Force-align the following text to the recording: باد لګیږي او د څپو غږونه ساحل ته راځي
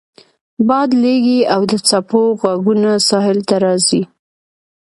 باد 0.67 0.89
لګیږي 1.01 1.39
او 1.53 1.61
د 1.71 1.73
څپو 1.87 2.21
غږونه 2.41 2.91
ساحل 3.09 3.39
ته 3.47 3.55
راځي 3.65 4.01